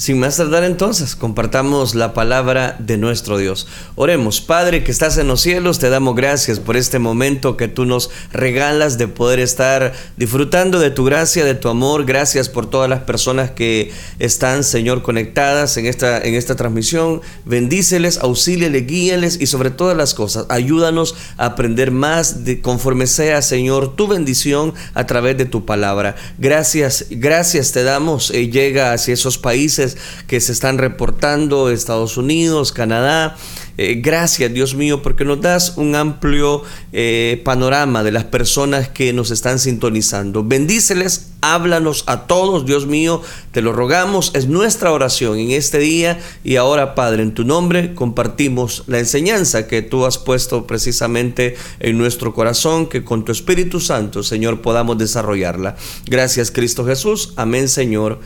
[0.00, 3.66] Sin más tardar entonces, compartamos la palabra de nuestro Dios.
[3.96, 7.84] Oremos, Padre que estás en los cielos, te damos gracias por este momento que tú
[7.84, 12.06] nos regalas de poder estar disfrutando de tu gracia, de tu amor.
[12.06, 17.20] Gracias por todas las personas que están, Señor, conectadas en esta, en esta transmisión.
[17.44, 23.42] Bendíceles, auxíliales, guíales y sobre todas las cosas, ayúdanos a aprender más de conforme sea,
[23.42, 26.16] Señor, tu bendición a través de tu palabra.
[26.38, 28.30] Gracias, gracias te damos.
[28.30, 29.89] Eh, llega hacia esos países
[30.26, 33.36] que se están reportando, Estados Unidos, Canadá.
[33.82, 39.14] Eh, gracias Dios mío porque nos das un amplio eh, panorama de las personas que
[39.14, 40.44] nos están sintonizando.
[40.44, 43.22] Bendíceles, háblanos a todos, Dios mío,
[43.52, 47.94] te lo rogamos, es nuestra oración en este día y ahora Padre, en tu nombre
[47.94, 53.80] compartimos la enseñanza que tú has puesto precisamente en nuestro corazón, que con tu Espíritu
[53.80, 55.76] Santo, Señor, podamos desarrollarla.
[56.04, 58.20] Gracias Cristo Jesús, amén Señor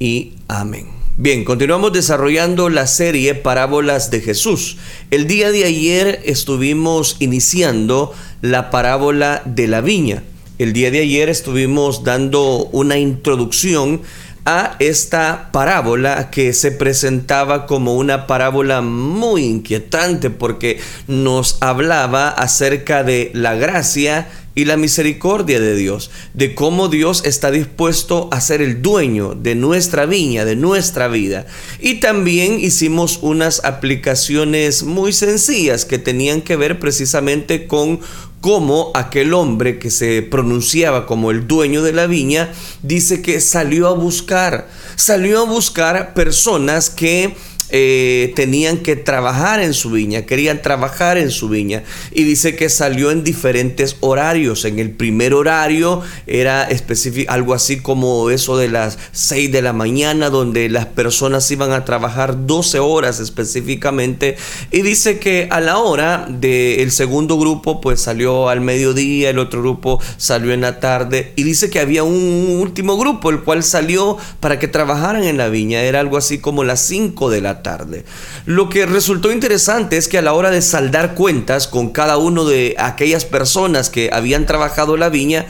[0.00, 0.97] y amén.
[1.20, 4.76] Bien, continuamos desarrollando la serie Parábolas de Jesús.
[5.10, 10.22] El día de ayer estuvimos iniciando la parábola de la viña.
[10.60, 14.02] El día de ayer estuvimos dando una introducción
[14.44, 23.02] a esta parábola que se presentaba como una parábola muy inquietante porque nos hablaba acerca
[23.02, 28.60] de la gracia y la misericordia de Dios, de cómo Dios está dispuesto a ser
[28.60, 31.46] el dueño de nuestra viña, de nuestra vida.
[31.78, 38.00] Y también hicimos unas aplicaciones muy sencillas que tenían que ver precisamente con
[38.40, 43.86] cómo aquel hombre que se pronunciaba como el dueño de la viña dice que salió
[43.86, 47.36] a buscar, salió a buscar personas que
[47.70, 51.82] eh, tenían que trabajar en su viña, querían trabajar en su viña.
[52.12, 54.64] Y dice que salió en diferentes horarios.
[54.64, 59.72] En el primer horario era específico, algo así como eso de las 6 de la
[59.72, 64.36] mañana, donde las personas iban a trabajar 12 horas específicamente.
[64.70, 69.60] Y dice que a la hora del segundo grupo, pues salió al mediodía, el otro
[69.60, 71.32] grupo salió en la tarde.
[71.36, 75.48] Y dice que había un último grupo, el cual salió para que trabajaran en la
[75.48, 75.82] viña.
[75.82, 78.04] Era algo así como las 5 de la tarde.
[78.46, 82.44] Lo que resultó interesante es que a la hora de saldar cuentas con cada uno
[82.44, 85.46] de aquellas personas que habían trabajado la viña,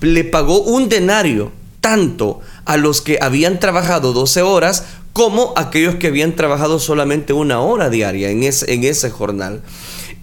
[0.00, 5.96] le pagó un denario tanto a los que habían trabajado 12 horas como a aquellos
[5.96, 9.62] que habían trabajado solamente una hora diaria en ese, jornal.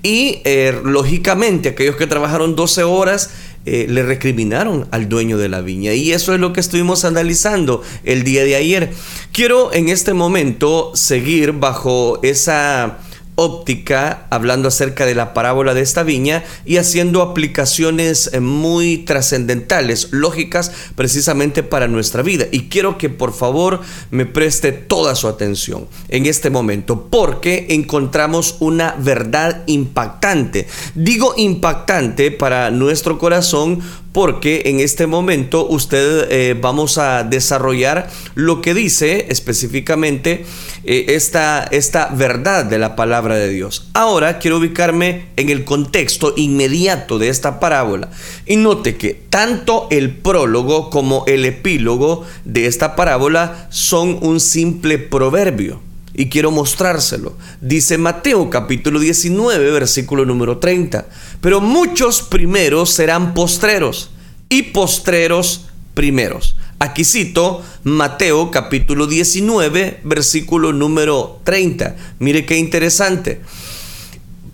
[0.02, 3.30] Y eh, lógicamente aquellos que trabajaron 12 horas
[3.72, 5.94] eh, le recriminaron al dueño de la viña.
[5.94, 8.92] Y eso es lo que estuvimos analizando el día de ayer.
[9.32, 12.98] Quiero en este momento seguir bajo esa
[13.40, 20.10] óptica, hablando acerca de la parábola de esta viña y haciendo aplicaciones eh, muy trascendentales,
[20.12, 22.48] lógicas, precisamente para nuestra vida.
[22.52, 23.80] Y quiero que por favor
[24.12, 30.68] me preste toda su atención en este momento, porque encontramos una verdad impactante.
[30.94, 33.80] Digo impactante para nuestro corazón
[34.12, 40.46] porque en este momento usted eh, vamos a desarrollar lo que dice específicamente
[40.84, 43.90] eh, esta, esta verdad de la palabra de Dios.
[43.94, 48.10] Ahora quiero ubicarme en el contexto inmediato de esta parábola
[48.46, 54.98] y note que tanto el prólogo como el epílogo de esta parábola son un simple
[54.98, 55.82] proverbio
[56.20, 57.38] y quiero mostrárselo.
[57.62, 61.08] Dice Mateo capítulo 19, versículo número 30.
[61.42, 64.10] Pero muchos primeros serán postreros
[64.50, 66.56] y postreros primeros.
[66.80, 71.96] Aquí cito Mateo capítulo 19, versículo número 30.
[72.20, 73.42] Mire qué interesante.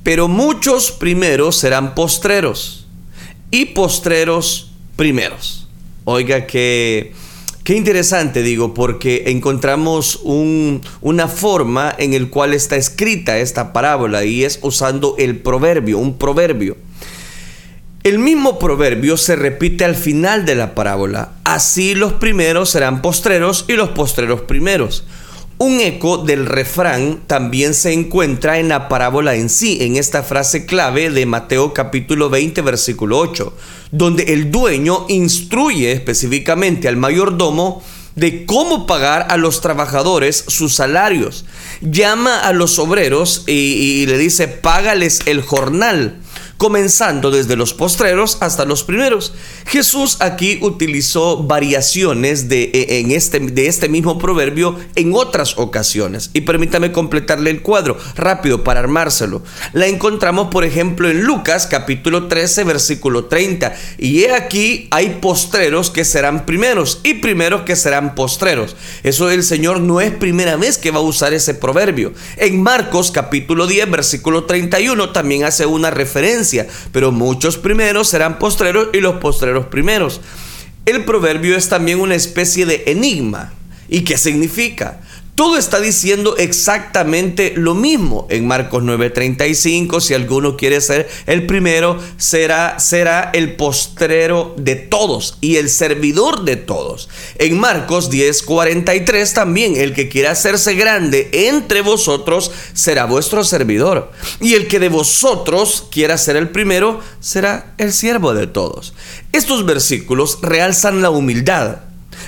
[0.03, 2.85] Pero muchos primeros serán postreros
[3.51, 5.67] y postreros primeros.
[6.03, 7.13] Oiga que
[7.65, 14.43] Qué interesante, digo, porque encontramos una forma en el cual está escrita esta parábola y
[14.43, 16.77] es usando el proverbio, un proverbio.
[18.03, 21.31] El mismo proverbio se repite al final de la parábola.
[21.43, 25.03] Así los primeros serán postreros y los postreros primeros.
[25.57, 30.65] Un eco del refrán también se encuentra en la parábola en sí, en esta frase
[30.65, 33.55] clave de Mateo capítulo 20 versículo 8,
[33.91, 37.81] donde el dueño instruye específicamente al mayordomo
[38.15, 41.45] de cómo pagar a los trabajadores sus salarios.
[41.79, 46.19] Llama a los obreros y, le dice, págales el jornal
[46.57, 49.33] comenzando desde los postreros hasta los primeros.
[49.67, 56.29] Jesús aquí utilizó variaciones de, e, en este, de este mismo proverbio en otras ocasiones.
[56.33, 59.41] Y permítame completarle el cuadro rápido para armárselo.
[59.73, 63.75] La encontramos, por ejemplo, en Lucas capítulo 13, versículo 30.
[63.97, 68.75] Y he aquí hay postreros que serán primeros y primeros que serán postreros.
[69.03, 72.13] Eso el Señor no es primera vez que va a usar ese proverbio.
[72.37, 76.44] En Marcos capítulo 10, versículo 31 también hace una referencia,
[76.91, 80.21] pero muchos primeros serán postreros y los postreros primeros.
[80.85, 83.53] El proverbio es también una especie de enigma.
[83.87, 84.99] ¿Y qué significa?
[85.35, 88.25] Todo está diciendo exactamente lo mismo.
[88.29, 95.37] En Marcos 9:35, si alguno quiere ser el primero, será, será el postrero de todos
[95.41, 97.09] y el servidor de todos.
[97.37, 104.13] En Marcos 10:43 también, el que quiera hacerse grande entre vosotros será vuestro servidor.
[104.39, 108.93] Y el que de vosotros quiera ser el primero será el siervo de todos.
[109.33, 111.79] Estos versículos realzan la humildad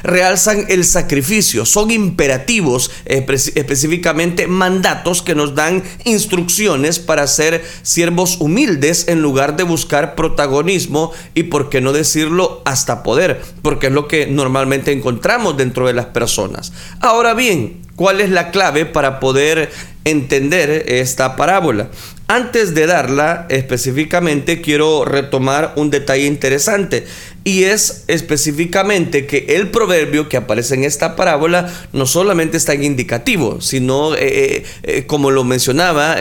[0.07, 9.07] realzan el sacrificio, son imperativos, específicamente mandatos que nos dan instrucciones para ser siervos humildes
[9.07, 14.07] en lugar de buscar protagonismo y, por qué no decirlo, hasta poder, porque es lo
[14.07, 16.71] que normalmente encontramos dentro de las personas.
[17.01, 19.69] Ahora bien, ¿cuál es la clave para poder
[20.05, 21.89] entender esta parábola?
[22.29, 27.05] Antes de darla específicamente, quiero retomar un detalle interesante
[27.47, 32.83] y es específicamente que el proverbio que aparece en esta parábola no solamente está en
[32.83, 36.17] indicativo, sino, eh, eh, eh, como lo mencionaba,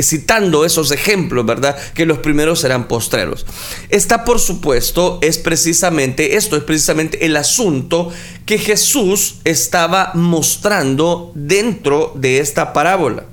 [0.00, 1.76] citando esos ejemplos, ¿verdad?
[1.92, 3.46] Que los primeros serán postreros.
[3.88, 8.12] Está, por supuesto, es precisamente, esto es precisamente el asunto
[8.46, 13.24] que Jesús estaba mostrando dentro de esta parábola.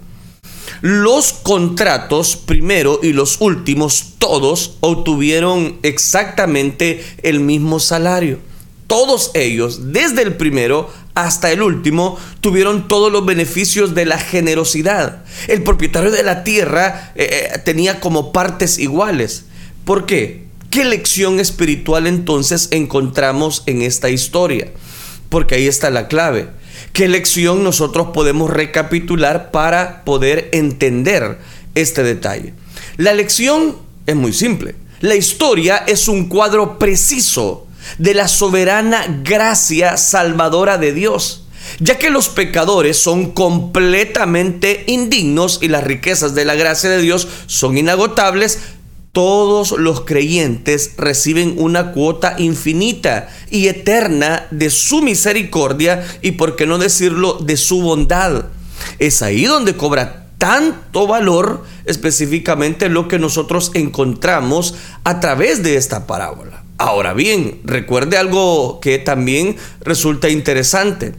[0.88, 8.38] Los contratos primero y los últimos, todos obtuvieron exactamente el mismo salario.
[8.86, 15.24] Todos ellos, desde el primero hasta el último, tuvieron todos los beneficios de la generosidad.
[15.48, 19.46] El propietario de la tierra eh, eh, tenía como partes iguales.
[19.86, 20.46] ¿Por qué?
[20.70, 24.72] ¿Qué lección espiritual entonces encontramos en esta historia?
[25.30, 26.50] Porque ahí está la clave.
[26.96, 31.40] ¿Qué lección nosotros podemos recapitular para poder entender
[31.76, 32.54] este detalle?
[32.96, 33.76] La lección
[34.06, 34.76] es muy simple.
[35.02, 41.46] La historia es un cuadro preciso de la soberana gracia salvadora de Dios
[41.80, 47.28] ya que los pecadores son completamente indignos y las riquezas de la gracia de Dios
[47.48, 48.60] son inagotables,
[49.16, 56.66] todos los creyentes reciben una cuota infinita y eterna de su misericordia y, por qué
[56.68, 58.48] no decirlo, de su bondad.
[59.00, 64.76] Es ahí donde cobra tanto valor específicamente lo que nosotros encontramos
[65.06, 66.66] a través de esta parábola.
[66.78, 71.16] Ahora bien, recuerde algo que también resulta interesante.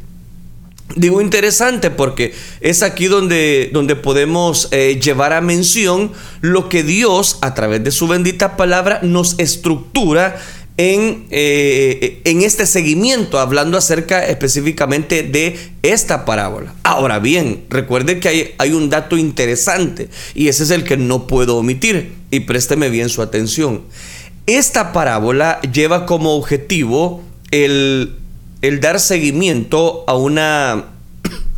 [0.95, 7.39] Digo interesante porque es aquí donde, donde podemos eh, llevar a mención lo que Dios
[7.43, 10.37] a través de su bendita palabra nos estructura
[10.77, 16.75] en, eh, en, este seguimiento, hablando acerca específicamente de esta parábola.
[16.83, 21.27] Ahora bien, recuerde que hay, hay, un dato interesante y ese es el que no
[21.27, 23.83] puedo omitir y présteme bien su atención.
[24.47, 28.17] Esta parábola lleva como objetivo el
[28.63, 30.85] el dar seguimiento a una,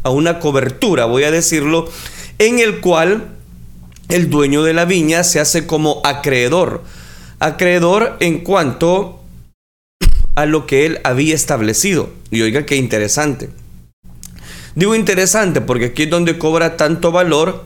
[0.03, 1.89] a una cobertura, voy a decirlo,
[2.39, 3.29] en el cual
[4.09, 6.83] el dueño de la viña se hace como acreedor.
[7.41, 9.23] Acreedor en cuanto
[10.35, 12.11] a lo que él había establecido.
[12.31, 13.51] Y oiga qué interesante.
[14.75, 17.65] Digo interesante porque aquí es donde cobra tanto valor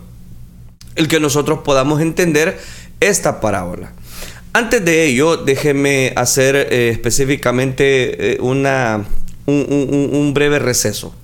[0.95, 2.59] el que nosotros podamos entender
[3.01, 3.93] esta parábola.
[4.55, 9.05] Antes de ello, déjeme hacer eh, específicamente eh, una,
[9.47, 11.15] un, breve receso.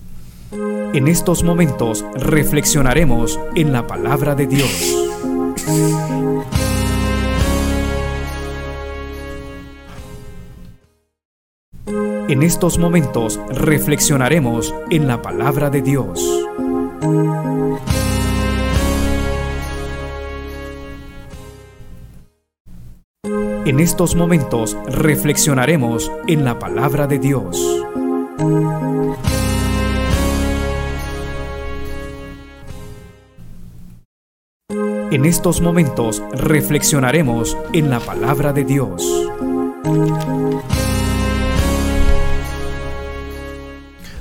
[0.94, 4.94] En estos momentos reflexionaremos en la palabra de Dios.
[12.28, 16.22] En estos momentos reflexionaremos en la palabra de Dios.
[23.64, 27.78] En estos momentos reflexionaremos en la palabra de Dios.
[35.10, 39.02] En estos momentos reflexionaremos en la palabra de Dios.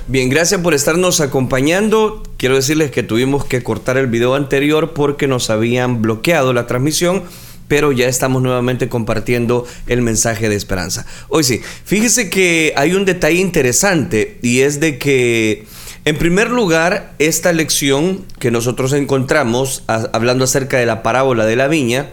[0.08, 2.24] Bien, gracias por estarnos acompañando.
[2.38, 7.22] Quiero decirles que tuvimos que cortar el video anterior porque nos habían bloqueado la transmisión
[7.68, 11.06] pero ya estamos nuevamente compartiendo el mensaje de esperanza.
[11.28, 15.66] Hoy sí, fíjese que hay un detalle interesante y es de que,
[16.04, 21.68] en primer lugar, esta lección que nosotros encontramos hablando acerca de la parábola de la
[21.68, 22.10] viña,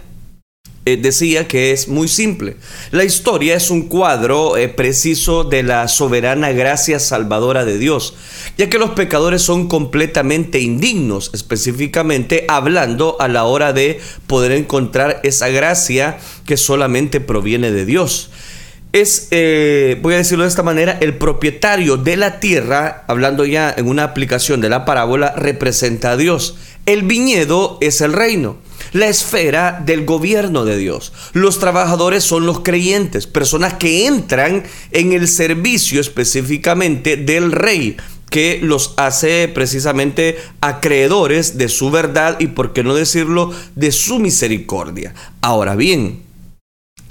[0.85, 2.57] eh, decía que es muy simple.
[2.91, 8.15] La historia es un cuadro eh, preciso de la soberana gracia salvadora de Dios,
[8.57, 15.21] ya que los pecadores son completamente indignos, específicamente hablando a la hora de poder encontrar
[15.23, 18.29] esa gracia que solamente proviene de Dios
[18.95, 23.73] es, eh, voy a decirlo de esta manera, el propietario de la tierra, hablando ya
[23.75, 26.55] en una aplicación de la parábola, representa a Dios.
[26.85, 28.55] El viñedo es el reino
[28.95, 31.11] la esfera del gobierno de Dios.
[31.33, 37.97] Los trabajadores son los creyentes, personas que entran en el servicio específicamente del rey
[38.29, 44.19] que los hace precisamente acreedores de su verdad y, por qué no decirlo, de su
[44.19, 45.13] misericordia.
[45.41, 46.23] Ahora bien,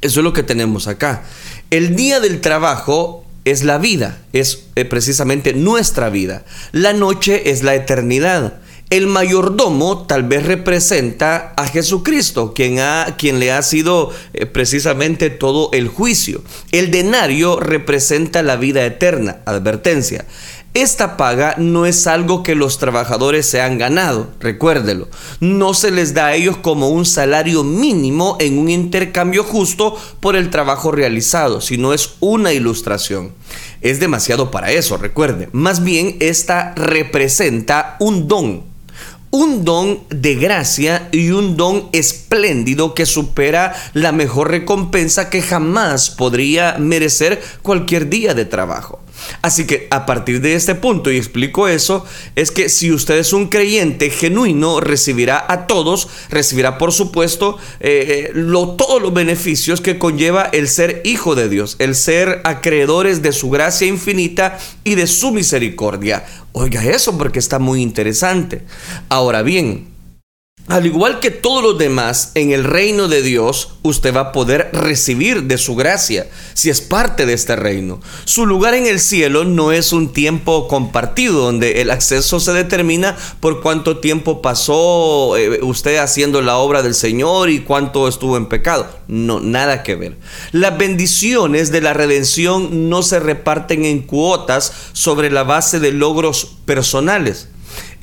[0.00, 1.24] eso es lo que tenemos acá.
[1.70, 6.46] El día del trabajo es la vida, es eh, precisamente nuestra vida.
[6.72, 8.60] La noche es la eternidad.
[8.94, 15.30] El mayordomo tal vez representa a Jesucristo, quien, ha, quien le ha sido eh, precisamente
[15.30, 16.44] todo el juicio.
[16.70, 19.38] El denario representa la vida eterna.
[19.46, 20.26] Advertencia.
[20.74, 25.08] Esta paga no es algo que los trabajadores se han ganado, recuérdelo.
[25.40, 30.36] No se les da a ellos como un salario mínimo en un intercambio justo por
[30.36, 33.32] el trabajo realizado, sino es una ilustración.
[33.80, 35.48] Es demasiado para eso, recuerde.
[35.50, 38.73] Más bien, esta representa un don
[39.34, 46.08] un don de gracia y un don espléndido que supera la mejor recompensa que jamás
[46.10, 49.03] podría merecer cualquier día de trabajo.
[49.42, 52.04] Así que a partir de este punto, y explico eso,
[52.36, 58.30] es que si usted es un creyente genuino, recibirá a todos, recibirá por supuesto eh,
[58.34, 58.42] eh,
[58.76, 63.50] todos los beneficios que conlleva el ser hijo de Dios, el ser acreedores de su
[63.50, 66.24] gracia infinita y de su misericordia.
[66.52, 68.64] Oiga eso porque está muy interesante.
[69.08, 69.93] Ahora bien,
[70.66, 74.70] al igual que todos los demás, en el reino de Dios, usted va a poder
[74.72, 78.00] recibir de su gracia, si es parte de este reino.
[78.24, 83.14] Su lugar en el cielo no es un tiempo compartido, donde el acceso se determina
[83.40, 88.46] por cuánto tiempo pasó eh, usted haciendo la obra del Señor y cuánto estuvo en
[88.46, 88.88] pecado.
[89.06, 90.16] No, nada que ver.
[90.52, 96.56] Las bendiciones de la redención no se reparten en cuotas sobre la base de logros
[96.64, 97.48] personales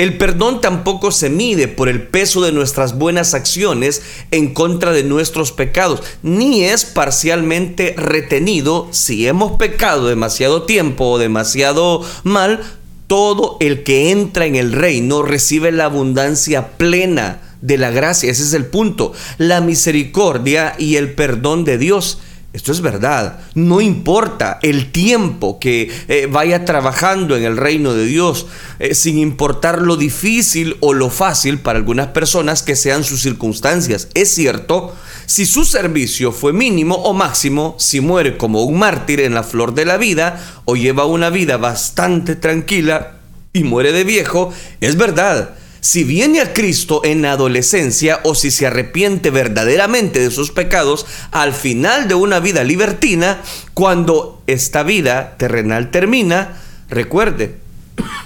[0.01, 5.03] el perdón tampoco se mide por el peso de nuestras buenas acciones en contra de
[5.03, 12.61] nuestros pecados, ni es parcialmente retenido si hemos pecado demasiado tiempo o demasiado mal.
[13.05, 18.31] Todo el que entra en el reino recibe la abundancia plena de la gracia.
[18.31, 19.13] Ese es el punto.
[19.37, 22.17] La misericordia y el perdón de Dios
[22.53, 23.39] esto es verdad.
[23.55, 28.47] No importa el tiempo que eh, vaya trabajando en el reino de Dios,
[28.79, 34.09] eh, sin importar lo difícil o lo fácil para algunas personas que sean sus circunstancias.
[34.15, 34.93] Es cierto,
[35.25, 39.73] si su servicio fue mínimo o máximo, si muere como un mártir en la flor
[39.73, 43.13] de la vida o lleva una vida bastante tranquila
[43.53, 48.67] y muere de viejo, es verdad si viene a Cristo en adolescencia o si se
[48.67, 53.41] arrepiente verdaderamente de sus pecados al final de una vida libertina,
[53.73, 57.55] cuando esta vida terrenal termina, recuerde,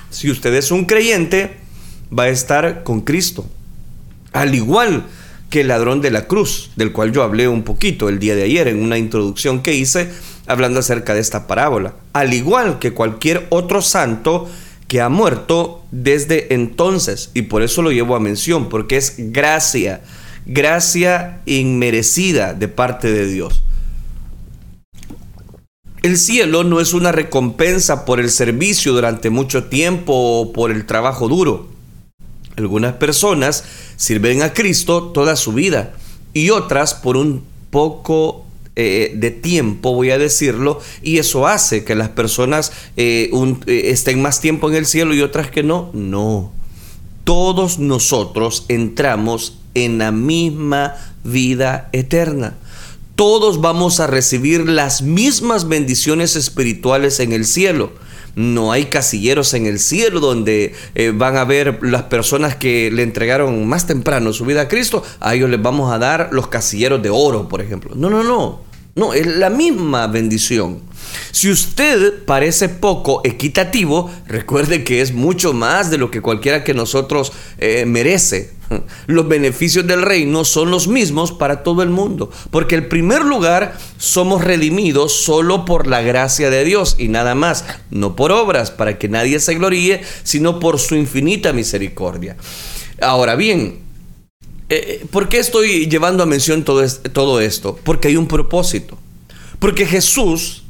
[0.10, 1.58] si usted es un creyente,
[2.18, 3.46] va a estar con Cristo.
[4.34, 5.06] Al igual
[5.50, 8.44] que el ladrón de la cruz, del cual yo hablé un poquito el día de
[8.44, 10.12] ayer en una introducción que hice
[10.46, 11.94] hablando acerca de esta parábola.
[12.12, 14.50] Al igual que cualquier otro santo,
[14.88, 20.02] que ha muerto desde entonces y por eso lo llevo a mención, porque es gracia,
[20.46, 23.64] gracia inmerecida de parte de Dios.
[26.04, 30.86] El cielo no es una recompensa por el servicio durante mucho tiempo o por el
[30.86, 31.68] trabajo duro.
[32.58, 33.64] Algunas personas
[33.96, 35.94] sirven a Cristo toda su vida
[36.32, 38.45] y otras por un poco
[38.78, 43.32] eh, de tiempo, voy a decirlo, y eso hace que las personas eh,
[43.68, 45.92] eh, estén más tiempo en el cielo y otras que no.
[45.94, 46.52] No.
[47.24, 52.56] Todos nosotros entramos en la misma vida eterna.
[53.16, 57.94] Todos vamos a recibir las mismas bendiciones espirituales en el cielo.
[58.36, 60.74] No hay casilleros en el cielo donde
[61.14, 65.04] van a ver las personas que le entregaron más temprano su vida a Cristo.
[65.20, 67.96] A ellos les vamos a dar los casilleros de oro, por ejemplo.
[67.96, 68.62] No, no, no.
[68.96, 70.80] No, es la misma bendición.
[71.32, 76.74] Si usted parece poco equitativo, recuerde que es mucho más de lo que cualquiera que
[76.74, 78.54] nosotros eh, merece.
[79.08, 83.78] Los beneficios del reino son los mismos para todo el mundo, porque en primer lugar
[83.98, 88.98] somos redimidos solo por la gracia de Dios y nada más, no por obras, para
[88.98, 92.38] que nadie se gloríe, sino por su infinita misericordia.
[93.02, 93.80] Ahora bien,
[94.70, 97.78] eh, eh, ¿por qué estoy llevando a mención todo, todo esto?
[97.84, 98.98] Porque hay un propósito.
[99.60, 100.65] Porque Jesús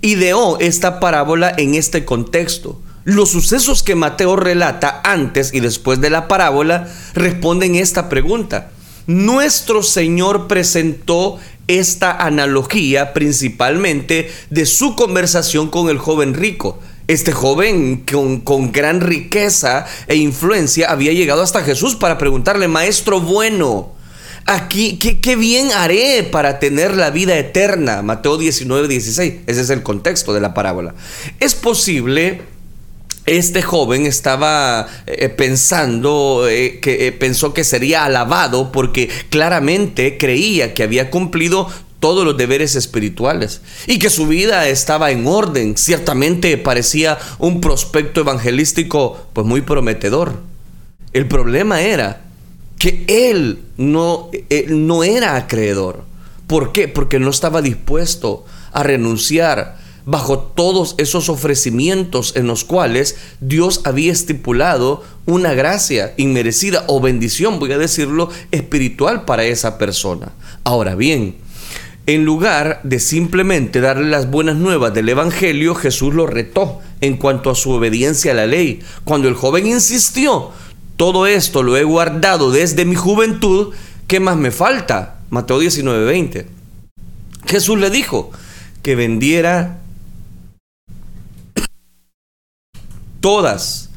[0.00, 2.80] ideó esta parábola en este contexto.
[3.04, 8.70] Los sucesos que Mateo relata antes y después de la parábola responden esta pregunta.
[9.06, 16.78] Nuestro Señor presentó esta analogía principalmente de su conversación con el joven rico.
[17.08, 23.20] Este joven con, con, gran riqueza e influencia había llegado hasta Jesús para preguntarle, Maestro
[23.20, 23.92] bueno,
[24.46, 28.02] Aquí, ¿qué, bien haré para tener la vida eterna?
[28.02, 29.34] Mateo 19, 16.
[29.46, 30.94] Ese es el contexto de la parábola.
[31.38, 32.42] Es posible
[33.24, 40.74] este joven estaba eh, pensando eh, que eh, pensó que sería alabado porque claramente creía
[40.74, 41.68] que había cumplido
[42.00, 45.76] todos los deberes espirituales y que su vida estaba en orden.
[45.76, 50.40] Ciertamente parecía un prospecto evangelístico pues muy prometedor.
[51.12, 52.22] El problema era
[52.82, 54.28] que él no,
[54.70, 56.02] no era acreedor.
[56.48, 56.88] ¿Por qué?
[56.88, 64.10] Porque no estaba dispuesto a renunciar bajo todos esos ofrecimientos en los cuales Dios había
[64.10, 70.32] estipulado una gracia inmerecida o bendición, voy a decirlo, espiritual para esa persona.
[70.64, 71.36] Ahora bien,
[72.06, 77.48] en lugar de simplemente darle las buenas nuevas del Evangelio, Jesús lo retó en cuanto
[77.48, 78.80] a su obediencia a la ley.
[79.04, 80.50] Cuando el joven insistió,
[81.02, 83.74] todo esto lo he guardado desde mi juventud,
[84.06, 85.18] ¿qué más me falta?
[85.30, 86.46] Mateo 19:20.
[87.44, 88.30] Jesús le dijo
[88.82, 89.80] que vendiera
[93.20, 93.90] todas,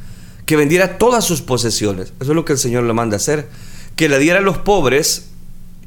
[0.48, 2.12] que vendiera todas sus posesiones.
[2.20, 3.50] Eso es lo que el Señor le manda hacer.
[3.96, 5.28] Que le diera a los pobres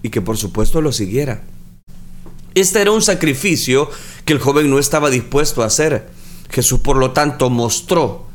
[0.05, 1.43] y que por supuesto lo siguiera.
[2.55, 3.91] Este era un sacrificio
[4.25, 6.11] que el joven no estaba dispuesto a hacer.
[6.49, 8.29] Jesús por lo tanto mostró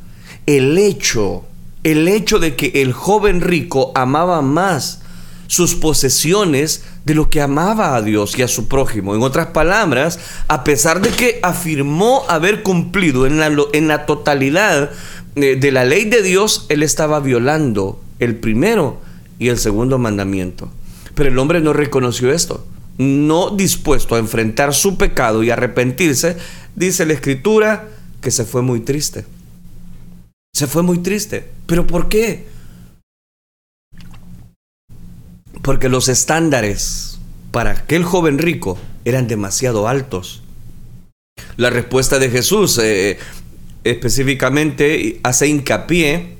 [0.46, 1.46] el hecho
[1.84, 5.02] el hecho de que el joven rico amaba más
[5.48, 9.14] sus posesiones de lo que amaba a Dios y a su prójimo.
[9.14, 13.38] En otras palabras, a pesar de que afirmó haber cumplido en
[13.88, 14.90] la, totalidad
[15.36, 19.00] de, de la ley de Dios, él estaba violando el primero
[19.38, 20.72] y el segundo mandamiento.
[21.14, 22.66] Pero el hombre no reconoció esto.
[22.98, 26.38] No dispuesto a enfrentar su pecado y arrepentirse,
[26.76, 27.90] dice la escritura
[28.22, 29.26] que se fue muy triste.
[30.56, 31.50] Se fue muy triste.
[31.66, 32.46] ¿Pero por qué?
[35.64, 37.18] Porque los estándares
[37.52, 40.44] para aquel joven rico eran demasiado altos.
[41.58, 43.18] La respuesta de Jesús eh,
[43.84, 46.38] específicamente hace hincapié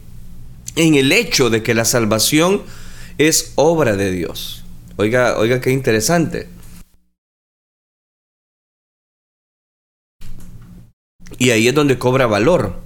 [0.76, 2.62] en el hecho de que la salvación
[3.18, 4.64] es obra de Dios.
[4.96, 6.48] Oiga, oiga qué interesante.
[11.40, 12.80] Y ahí es donde cobra valor.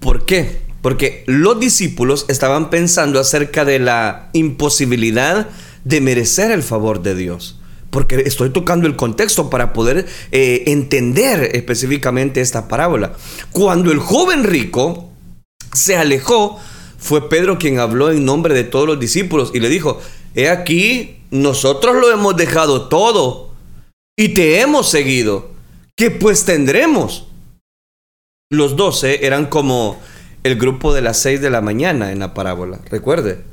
[0.00, 0.60] ¿Por qué?
[0.82, 5.48] Porque los discípulos estaban pensando acerca de la imposibilidad
[5.84, 7.58] de merecer el favor de Dios.
[7.90, 13.12] Porque estoy tocando el contexto para poder eh, entender específicamente esta parábola.
[13.50, 15.10] Cuando el joven rico
[15.72, 16.58] se alejó,
[16.98, 20.00] fue Pedro quien habló en nombre de todos los discípulos y le dijo,
[20.34, 23.54] he aquí, nosotros lo hemos dejado todo
[24.16, 25.50] y te hemos seguido.
[25.96, 27.29] ¿Qué pues tendremos?
[28.52, 30.00] Los doce eran como
[30.42, 33.44] el grupo de las seis de la mañana en la parábola, recuerde.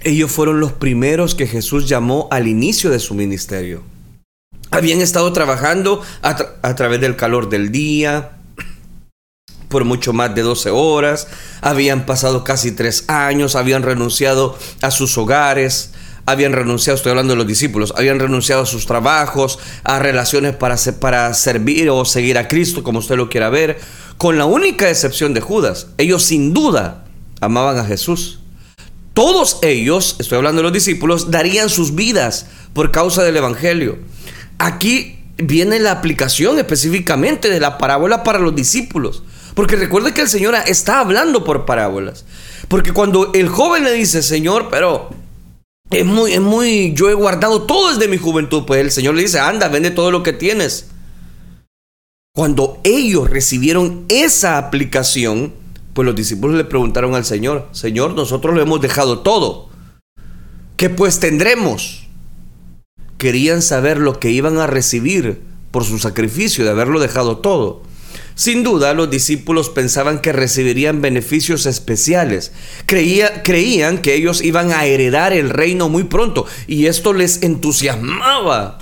[0.00, 3.82] Ellos fueron los primeros que Jesús llamó al inicio de su ministerio.
[4.70, 8.38] Habían estado trabajando a, través del calor del día,
[9.68, 11.28] por mucho más de 12 horas,
[11.60, 15.92] habían pasado casi tres años, habían renunciado a sus hogares,
[16.26, 20.76] habían renunciado, estoy hablando de los discípulos, habían renunciado a sus trabajos, a relaciones para,
[21.00, 23.78] para servir o seguir a Cristo, como usted lo quiera ver,
[24.18, 25.88] con la única excepción de Judas.
[25.98, 27.04] Ellos sin duda
[27.40, 28.38] amaban a Jesús.
[29.14, 33.98] Todos ellos, estoy hablando de los discípulos, darían sus vidas por causa del Evangelio.
[34.58, 39.22] Aquí viene la aplicación específicamente de la parábola para los discípulos.
[39.54, 42.24] Porque recuerde que el Señor está hablando por parábolas.
[42.68, 45.10] Porque cuando el joven le dice, Señor, pero
[45.92, 48.64] es muy, es muy, yo he guardado todo desde mi juventud.
[48.66, 50.88] Pues el Señor le dice, anda, vende todo lo que tienes.
[52.34, 55.52] Cuando ellos recibieron esa aplicación,
[55.92, 59.68] pues los discípulos le preguntaron al Señor, Señor, nosotros lo hemos dejado todo.
[60.76, 62.02] ¿Qué pues tendremos?
[63.22, 67.82] querían saber lo que iban a recibir por su sacrificio de haberlo dejado todo.
[68.34, 72.52] Sin duda, los discípulos pensaban que recibirían beneficios especiales.
[72.86, 78.78] creían que ellos iban a heredar el reino muy pronto y esto les entusiasmaba.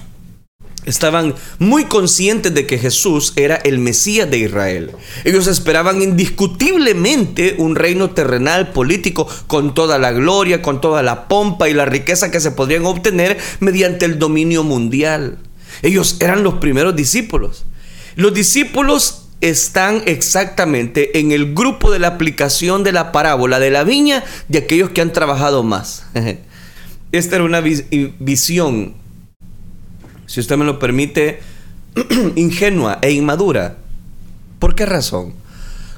[0.86, 4.92] Estaban muy conscientes de que Jesús era el Mesías de Israel.
[5.24, 11.68] Ellos esperaban indiscutiblemente un reino terrenal político con toda la gloria, con toda la pompa
[11.68, 15.38] y la riqueza que se podrían obtener mediante el dominio mundial.
[15.82, 17.66] Ellos eran los primeros discípulos.
[18.16, 23.84] Los discípulos están exactamente en el grupo de la aplicación de la parábola de la
[23.84, 26.04] viña de aquellos que han trabajado más.
[27.12, 28.94] Esta era una visión,
[30.26, 31.40] si usted me lo permite,
[32.36, 33.78] ingenua e inmadura.
[34.58, 35.34] ¿Por qué razón?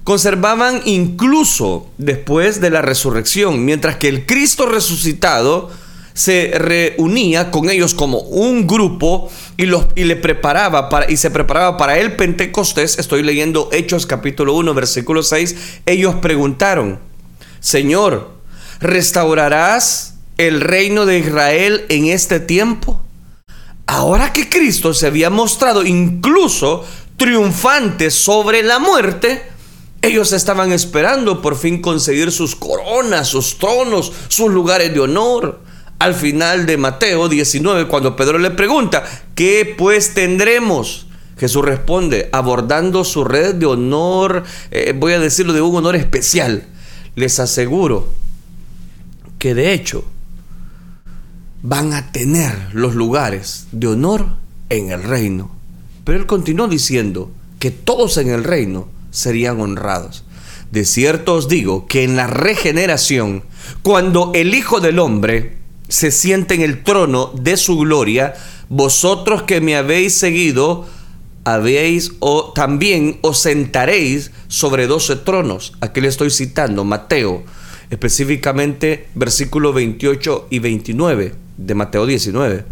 [0.05, 5.71] Conservaban incluso después de la resurrección, mientras que el Cristo resucitado
[6.15, 11.31] se reunía con ellos como un grupo y, los, y le preparaba para, y se
[11.31, 12.99] preparaba para el Pentecostés.
[12.99, 15.81] Estoy leyendo Hechos capítulo 1, versículo 6.
[15.87, 16.99] Ellos preguntaron,
[17.61, 18.31] Señor,
[18.81, 23.01] ¿restaurarás el reino de Israel en este tiempo?
[23.87, 26.85] Ahora que Cristo se había mostrado incluso
[27.17, 29.43] triunfante sobre la muerte,
[30.03, 35.61] ellos estaban esperando por fin conseguir sus coronas, sus tronos, sus lugares de honor
[36.03, 39.05] al final de Mateo 19, cuando Pedro le pregunta,
[39.37, 41.07] ¿qué pues tendremos?
[41.39, 46.67] Jesús responde, abordando su red de honor, eh, voy a decirlo de un honor especial.
[47.15, 48.09] Les aseguro
[49.39, 50.05] que de hecho
[51.63, 54.27] van a tener los lugares de honor
[54.71, 55.53] en el reino.
[56.03, 60.25] Pero él continuó diciendo que todos en el reino serían honrados.
[60.73, 63.45] De cierto os digo que en la regeneración,
[63.83, 65.62] cuando el Hijo del Hombre
[65.93, 68.33] se siente en el trono de su gloria,
[68.71, 70.87] vosotros que me habéis seguido,
[71.45, 75.75] habéis o también os sentaréis sobre doce tronos.
[75.83, 77.45] Aquí le estoy citando Mateo,
[77.91, 82.65] específicamente versículo 28 y 29 de Mateo 19.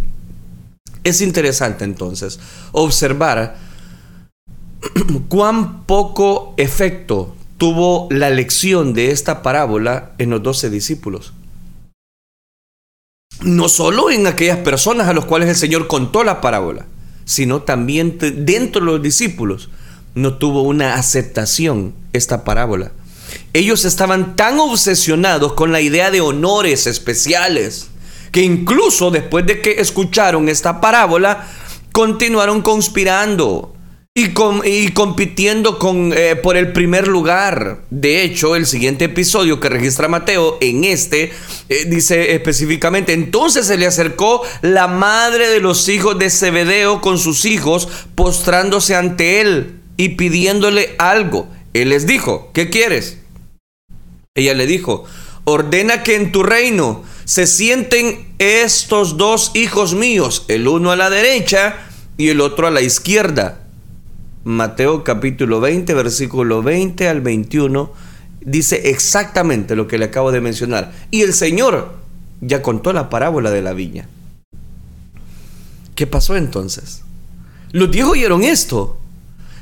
[1.04, 2.40] Es interesante entonces
[2.72, 3.58] observar
[5.28, 11.34] cuán poco efecto tuvo la lección de esta parábola en los doce discípulos
[13.42, 16.86] no solo en aquellas personas a los cuales el Señor contó la parábola,
[17.24, 19.70] sino también dentro de los discípulos
[20.14, 22.92] no tuvo una aceptación esta parábola.
[23.52, 27.88] Ellos estaban tan obsesionados con la idea de honores especiales
[28.32, 31.48] que incluso después de que escucharon esta parábola,
[31.92, 33.74] continuaron conspirando,
[34.12, 37.82] y, compitiendo con, eh, por el primer lugar.
[37.90, 41.32] De hecho, el siguiente episodio que registra Mateo, en este,
[41.68, 47.18] eh, dice específicamente, entonces se le acercó la madre de los hijos de Zebedeo con
[47.18, 51.48] sus hijos, postrándose ante él y pidiéndole algo.
[51.72, 53.18] Él les dijo, ¿qué quieres?
[54.34, 55.04] Ella le dijo,
[55.44, 61.10] ordena que en tu reino se sienten estos dos hijos míos, el uno a la
[61.10, 61.76] derecha
[62.16, 63.59] y el otro a la izquierda.
[64.44, 67.92] Mateo capítulo 20, versículo 20 al 21,
[68.40, 70.92] dice exactamente lo que le acabo de mencionar.
[71.10, 71.92] Y el Señor
[72.40, 74.08] ya contó la parábola de la viña.
[75.94, 77.02] ¿Qué pasó entonces?
[77.72, 78.96] Los diez oyeron esto.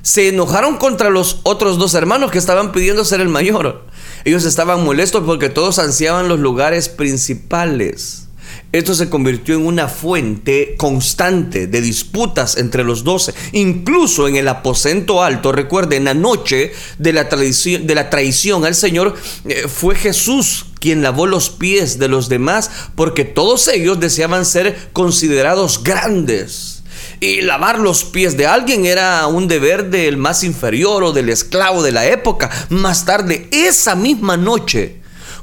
[0.02, 3.84] Se enojaron contra los otros dos hermanos que estaban pidiendo ser el mayor.
[4.24, 8.27] Ellos estaban molestos porque todos ansiaban los lugares principales.
[8.70, 13.32] Esto se convirtió en una fuente constante de disputas entre los doce.
[13.52, 18.74] Incluso en el aposento alto, recuerden, la noche de la, traición, de la traición al
[18.74, 19.14] Señor,
[19.46, 24.90] eh, fue Jesús quien lavó los pies de los demás porque todos ellos deseaban ser
[24.92, 26.82] considerados grandes.
[27.20, 31.82] Y lavar los pies de alguien era un deber del más inferior o del esclavo
[31.82, 32.50] de la época.
[32.68, 34.97] Más tarde, esa misma noche,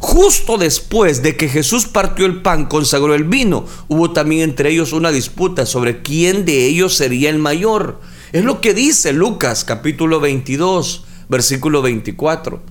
[0.08, 4.94] Justo después de que Jesús partió el pan, consagró el vino, hubo también entre ellos
[4.94, 8.00] una disputa sobre quién de ellos sería el mayor.
[8.32, 12.62] Es lo que dice Lucas capítulo 22, versículo 24.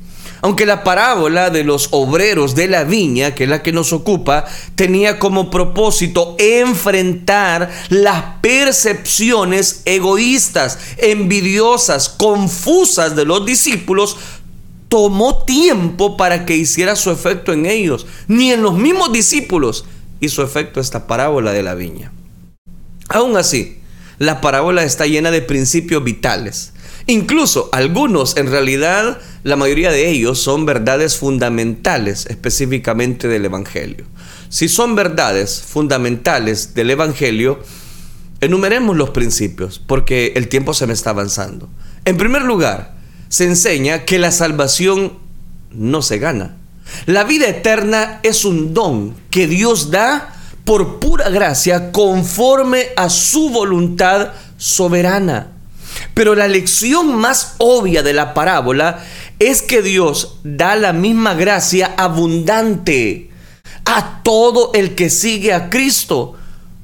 [0.43, 4.45] Aunque la parábola de los obreros de la viña, que es la que nos ocupa,
[4.77, 14.19] tenía como propósito enfrentar las percepciones egoístas, envidiosas, confusas de los discípulos,
[14.95, 19.87] tomó tiempo para que hiciera su efecto en ellos, ni en los mismos discípulos
[20.21, 22.13] hizo efecto esta parábola de la viña.
[23.09, 23.81] Aún así,
[24.19, 26.75] la parábola está llena de principios vitales.
[27.09, 34.05] Incluso algunos, en realidad, la mayoría de ellos son verdades fundamentales específicamente del Evangelio.
[34.49, 37.59] Si son verdades fundamentales del Evangelio,
[38.45, 41.71] Enumeremos los principios, porque el tiempo se me está avanzando.
[42.05, 42.94] En primer lugar,
[43.35, 45.15] se enseña que la salvación
[45.73, 46.55] no se gana.
[47.07, 53.51] La vida eterna es un don que Dios da por pura gracia conforme a su
[53.51, 55.49] voluntad soberana.
[56.15, 59.05] Pero la lección más obvia de la parábola
[59.41, 63.33] es que Dios da la misma gracia abundante
[63.85, 66.37] a todo el que sigue a Cristo.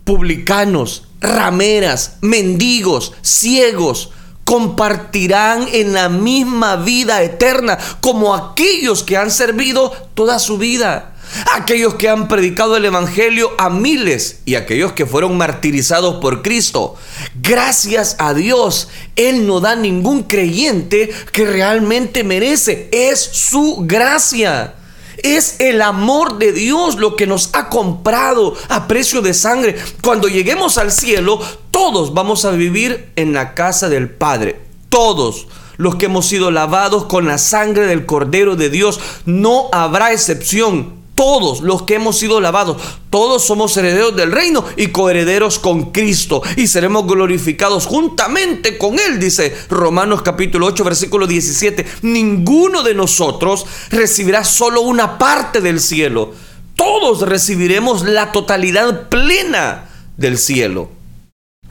[0.03, 4.11] Publicanos, rameras, mendigos, ciegos,
[4.51, 11.15] compartirán en la misma vida eterna como aquellos que han servido toda su vida.
[11.53, 16.97] Aquellos que han predicado el Evangelio a miles y aquellos que fueron martirizados por Cristo.
[17.41, 22.89] Gracias a Dios, Él no da ningún creyente que realmente merece.
[22.91, 24.75] Es su gracia.
[25.22, 29.76] Es el amor de Dios lo que nos ha comprado a precio de sangre.
[30.02, 34.61] Cuando lleguemos al cielo, todos vamos a vivir en la casa del Padre.
[34.88, 39.00] Todos los que hemos sido lavados con la sangre del Cordero de Dios.
[39.24, 42.80] No habrá excepción todos los que hemos sido lavados,
[43.11, 49.20] todos somos herederos del reino y coherederos con Cristo y seremos glorificados juntamente con Él,
[49.20, 51.85] dice Romanos capítulo 8, versículo 17.
[52.00, 56.33] Ninguno de nosotros recibirá solo una parte del cielo,
[56.74, 60.88] todos recibiremos la totalidad plena del cielo.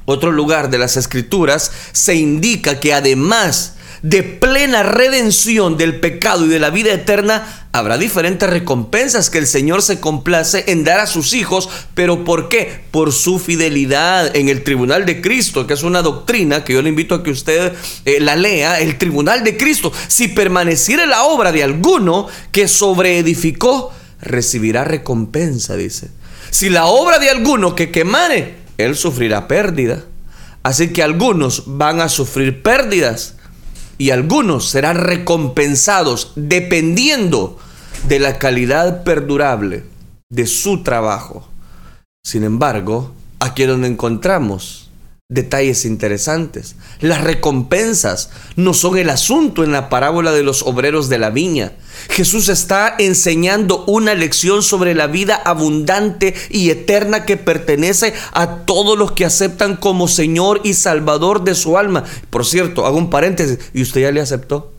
[0.05, 6.49] Otro lugar de las escrituras se indica que además de plena redención del pecado y
[6.49, 11.07] de la vida eterna, habrá diferentes recompensas que el Señor se complace en dar a
[11.07, 12.81] sus hijos, pero ¿por qué?
[12.91, 16.89] Por su fidelidad en el tribunal de Cristo, que es una doctrina que yo le
[16.89, 17.73] invito a que usted
[18.05, 19.91] eh, la lea, el tribunal de Cristo.
[20.07, 26.09] Si permaneciera la obra de alguno que sobreedificó, recibirá recompensa, dice.
[26.51, 30.03] Si la obra de alguno que quemare, él sufrirá pérdida.
[30.63, 33.35] Así que algunos van a sufrir pérdidas
[33.99, 37.59] y algunos serán recompensados dependiendo
[38.07, 39.83] de la calidad perdurable
[40.29, 41.47] de su trabajo.
[42.23, 44.88] Sin embargo, aquí donde encontramos
[45.32, 46.76] detalles interesantes.
[47.02, 51.74] Las recompensas no son el asunto en la parábola de los obreros de la viña.
[52.10, 58.98] Jesús está enseñando una lección sobre la vida abundante y eterna que pertenece a todos
[58.98, 62.06] los que aceptan como Señor y Salvador de su alma.
[62.32, 64.79] Por cierto, hago un paréntesis, ¿y usted ya le aceptó?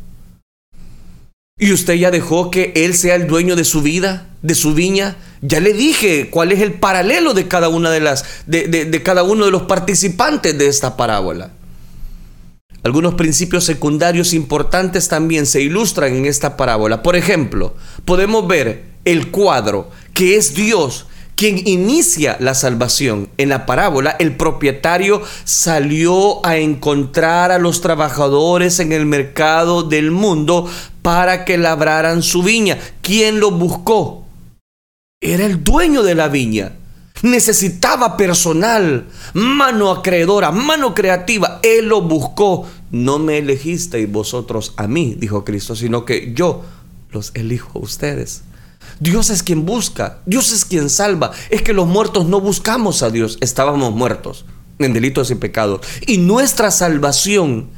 [1.60, 5.16] ¿Y usted ya dejó que Él sea el dueño de su vida, de su viña?
[5.42, 9.22] Ya le dije cuál es el paralelo de cada una de las, de, de cada
[9.22, 11.50] uno de los participantes de esta parábola.
[12.82, 17.02] Algunos principios secundarios importantes también se ilustran en esta parábola.
[17.02, 17.74] Por ejemplo,
[18.06, 21.06] podemos ver el cuadro que es Dios
[21.40, 23.30] quien inicia la salvación.
[23.38, 30.10] En la parábola, el propietario salió a encontrar a los trabajadores en el mercado del
[30.10, 30.68] mundo
[31.00, 32.76] para que labraran su viña.
[33.00, 34.26] ¿Quién lo buscó?
[35.18, 36.72] Era el dueño de la viña.
[37.22, 41.58] Necesitaba personal, mano acreedora, mano creativa.
[41.62, 42.68] Él lo buscó.
[42.90, 46.64] No me elegisteis vosotros a mí, dijo Cristo, sino que yo
[47.12, 48.42] los elijo a ustedes.
[49.00, 51.32] Dios es quien busca, Dios es quien salva.
[51.48, 54.44] Es que los muertos no buscamos a Dios, estábamos muertos
[54.78, 55.80] en delitos y pecados.
[56.06, 57.68] Y nuestra salvación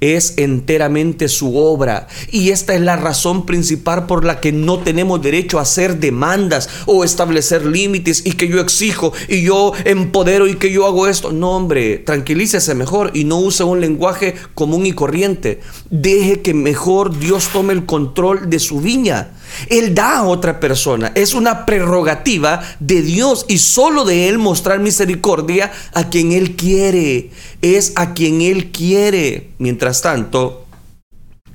[0.00, 2.08] es enteramente su obra.
[2.30, 6.68] Y esta es la razón principal por la que no tenemos derecho a hacer demandas
[6.84, 11.32] o establecer límites y que yo exijo y yo empodero y que yo hago esto.
[11.32, 15.60] No, hombre, tranquilícese mejor y no use un lenguaje común y corriente.
[15.90, 19.30] Deje que mejor Dios tome el control de su viña.
[19.68, 21.12] Él da a otra persona.
[21.14, 27.30] Es una prerrogativa de Dios y solo de Él mostrar misericordia a quien Él quiere.
[27.62, 29.50] Es a quien Él quiere.
[29.58, 30.66] Mientras tanto,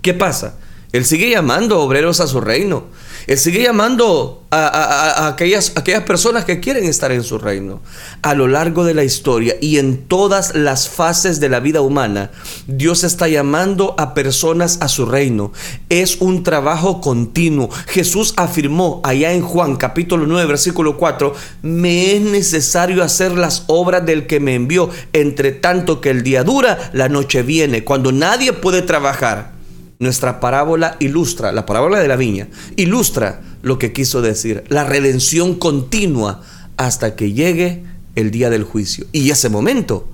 [0.02, 0.58] ¿qué pasa?
[0.92, 2.86] Él sigue llamando obreros a su reino.
[3.28, 7.82] Él sigue llamando a, aquellas, aquellas personas que quieren estar en su reino.
[8.22, 12.32] A lo largo de la historia y en todas las fases de la vida humana,
[12.68, 15.54] Dios está llamando a personas a su reino.
[15.90, 17.70] Es un trabajo continuo.
[17.88, 24.06] Jesús afirmó allá en Juan capítulo 9, versículo 4, me es necesario hacer las obras
[24.06, 28.54] del que me envió, entre tanto que el día dura, la noche viene, cuando nadie
[28.54, 29.61] puede trabajar.
[30.02, 35.54] Nuestra parábola ilustra, la parábola de la viña, ilustra lo que quiso decir, la redención
[35.54, 36.42] continua
[36.76, 37.84] hasta que llegue
[38.16, 39.06] el día del juicio.
[39.12, 40.08] Y ese momento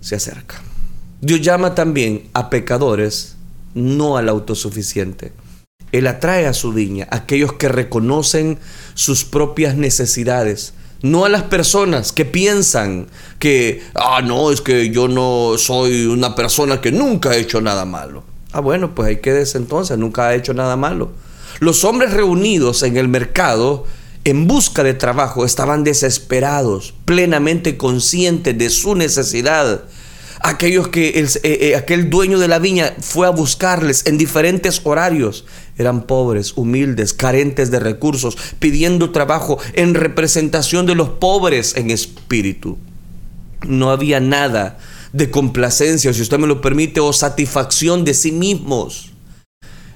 [0.00, 0.62] se acerca.
[1.20, 3.36] Dios llama también a pecadores,
[3.74, 5.34] no al autosuficiente.
[5.92, 8.58] Él atrae a su viña a aquellos que reconocen
[8.94, 15.06] sus propias necesidades, no a las personas que piensan que, ah, no, es que yo
[15.06, 18.29] no soy una persona que nunca ha hecho nada malo.
[18.52, 21.12] Ah, bueno, pues ahí quedes entonces, nunca ha hecho nada malo.
[21.60, 23.86] Los hombres reunidos en el mercado
[24.24, 29.84] en busca de trabajo estaban desesperados, plenamente conscientes de su necesidad.
[30.42, 34.80] Aquellos que el, eh, eh, aquel dueño de la viña fue a buscarles en diferentes
[34.84, 35.44] horarios.
[35.76, 42.78] Eran pobres, humildes, carentes de recursos, pidiendo trabajo en representación de los pobres en espíritu.
[43.66, 44.78] No había nada
[45.12, 49.12] de complacencia, si usted me lo permite, o satisfacción de sí mismos.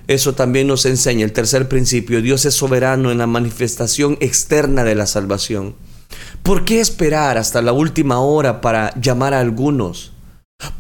[0.06, 2.20] Eso también nos enseña el tercer principio.
[2.20, 5.74] Dios es soberano en la manifestación externa de la salvación.
[6.42, 10.13] ¿Por qué esperar hasta la última hora para llamar a algunos?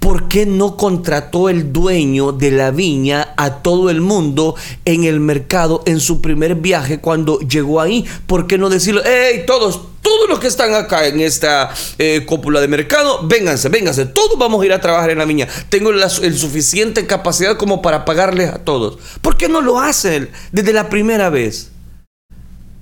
[0.04, 5.18] ¿Por qué no contrató el dueño de la viña a todo el mundo en el
[5.18, 8.04] mercado en su primer viaje cuando llegó ahí?
[8.26, 12.68] ¿Por qué no decirlo, hey, todos, todos los que están acá en esta eh, de
[12.68, 15.48] mercado, vénganse, vénganse, todos vamos a ir a trabajar en la viña.
[15.70, 18.98] Tengo la el suficiente capacidad como para pagarles a todos.
[19.22, 21.70] ¿Por qué no lo hacen desde la primera vez?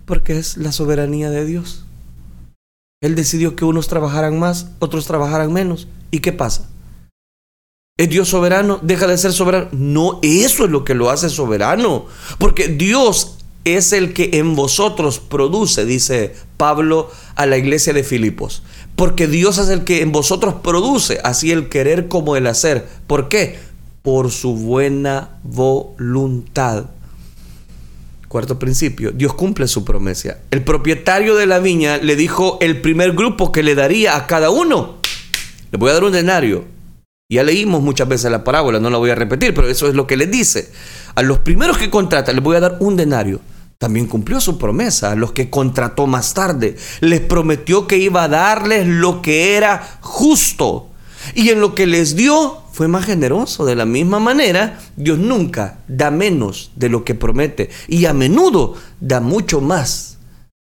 [0.06, 1.84] Porque es la soberanía de Dios.
[3.00, 5.88] Él decidió que unos trabajaran más, otros trabajaran menos.
[6.10, 6.68] ¿Y qué pasa?
[7.98, 8.80] ¿Es Dios soberano?
[8.82, 9.68] ¿Deja de ser soberano?
[9.72, 12.06] No, eso es lo que lo hace soberano.
[12.38, 18.62] Porque Dios es el que en vosotros produce, dice Pablo a la iglesia de Filipos.
[18.96, 22.88] Porque Dios es el que en vosotros produce, así el querer como el hacer.
[23.06, 23.58] ¿Por qué?
[24.00, 26.86] Por su buena voluntad.
[28.26, 30.38] Cuarto principio, Dios cumple su promesa.
[30.50, 34.48] El propietario de la viña le dijo el primer grupo que le daría a cada
[34.48, 34.96] uno.
[35.70, 36.71] Le voy a dar un denario
[37.32, 40.06] ya leímos muchas veces la parábola, no la voy a repetir, pero eso es lo
[40.06, 40.70] que les dice.
[41.14, 43.40] A los primeros que contrata les voy a dar un denario.
[43.78, 46.76] También cumplió su promesa a los que contrató más tarde.
[47.00, 50.88] Les prometió que iba a darles lo que era justo.
[51.34, 53.64] Y en lo que les dio fue más generoso.
[53.64, 57.70] De la misma manera, Dios nunca da menos de lo que promete.
[57.88, 60.18] Y a menudo da mucho más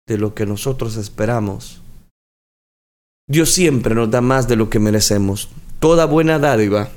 [0.06, 1.80] de lo que nosotros esperamos.
[3.28, 5.48] Dios siempre nos da más de lo que merecemos.
[5.78, 6.88] Toda buena dádiva,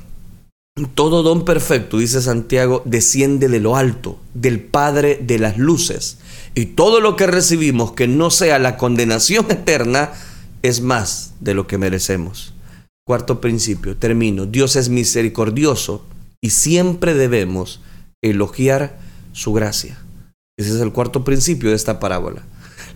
[0.96, 6.20] todo don perfecto, dice Santiago, desciende de lo alto, del Padre de las luces.
[6.56, 10.12] Y todo lo que recibimos que no sea la condenación eterna
[10.62, 12.54] es más de lo que merecemos.
[13.06, 14.46] Cuarto principio, termino.
[14.46, 16.06] Dios es misericordioso
[16.42, 17.82] y siempre debemos
[18.22, 19.00] elogiar
[19.34, 19.98] su gracia.
[20.58, 22.44] Ese es el cuarto principio de esta parábola.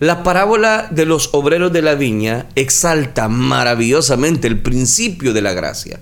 [0.00, 6.00] La parábola de los obreros de la viña exalta maravillosamente el principio de la gracia.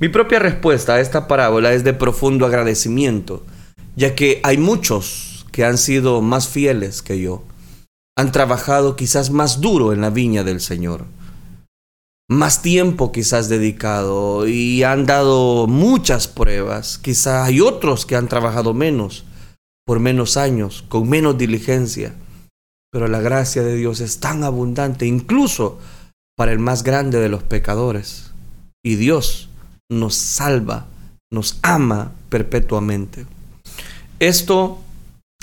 [0.00, 3.44] Mi propia respuesta a esta parábola es de profundo agradecimiento,
[3.94, 7.44] ya que hay muchos que han sido más fieles que yo,
[8.18, 11.04] han trabajado quizás más duro en la viña del Señor,
[12.28, 18.74] más tiempo quizás dedicado y han dado muchas pruebas, quizás hay otros que han trabajado
[18.74, 19.24] menos,
[19.86, 22.14] por menos años, con menos diligencia
[22.94, 25.80] pero la gracia de Dios es tan abundante, incluso
[26.36, 28.30] para el más grande de los pecadores.
[28.84, 29.48] Y Dios
[29.90, 30.86] nos salva,
[31.32, 33.26] nos ama perpetuamente.
[34.20, 34.78] Esto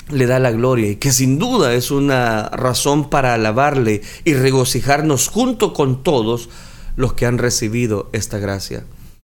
[0.08, 5.28] le da la gloria y que sin duda es una razón para alabarle y regocijarnos
[5.28, 6.48] junto con todos
[6.96, 8.84] los que han recibido esta gracia.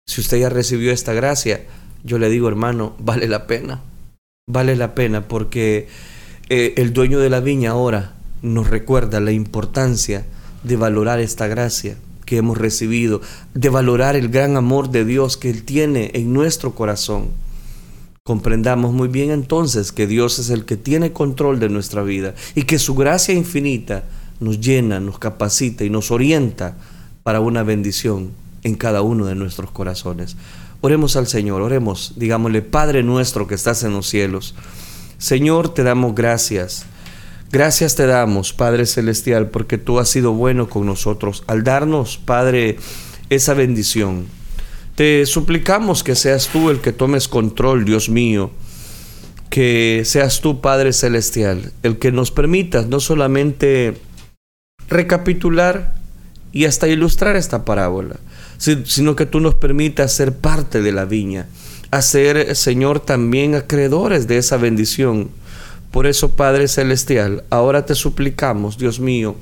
[0.07, 1.65] Si usted ya recibió esta gracia,
[2.05, 3.81] yo le digo hermano, vale la pena.
[4.49, 5.89] Vale la pena porque
[6.49, 10.25] eh, el dueño de la viña ahora nos recuerda la importancia
[10.63, 13.21] de valorar esta gracia que hemos recibido,
[13.55, 17.29] de valorar el gran amor de Dios que Él tiene en nuestro corazón.
[18.25, 22.63] Comprendamos muy bien entonces que Dios es el que tiene control de nuestra vida y
[22.63, 24.05] que su gracia infinita
[24.39, 26.77] nos llena, nos capacita y nos orienta
[27.23, 28.31] para una bendición
[28.63, 30.37] en cada uno de nuestros corazones.
[30.81, 34.55] Oremos al Señor, oremos, digámosle, Padre nuestro que estás en los cielos.
[35.23, 36.85] Señor, te damos gracias.
[37.53, 42.77] Gracias te damos, Padre Celestial, porque tú has sido bueno con nosotros al darnos, Padre,
[43.31, 44.27] esa bendición.
[44.97, 48.51] Te suplicamos que seas tú el que tomes control, Dios mío,
[49.49, 53.97] que seas tú, Padre Celestial, el que nos permitas no solamente
[54.89, 55.95] recapitular
[56.51, 58.17] y hasta ilustrar esta parábola,
[58.59, 61.47] sino que tú nos permitas ser parte de la viña,
[61.93, 65.31] hacer, Señor, también acreedores de esa bendición.
[65.93, 69.37] Por eso, Padre Celestial, ahora te suplicamos, Dios mío,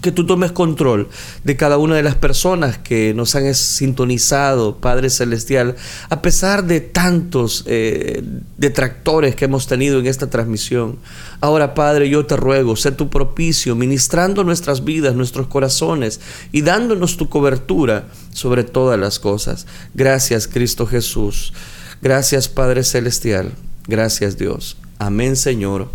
[0.00, 1.08] que tú tomes control
[1.44, 5.76] de cada una de las personas que nos han sintonizado, Padre Celestial,
[6.08, 8.22] a pesar de tantos eh,
[8.56, 10.98] detractores que hemos tenido en esta transmisión.
[11.40, 16.20] Ahora, Padre, yo te ruego, sé tu propicio, ministrando nuestras vidas, nuestros corazones
[16.52, 19.66] y dándonos tu cobertura sobre todas las cosas.
[19.94, 21.52] Gracias, Cristo Jesús.
[22.00, 23.52] Gracias, Padre Celestial.
[23.86, 24.76] Gracias, Dios.
[24.98, 25.88] Amén, Señor.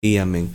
[0.00, 0.50] Y amén.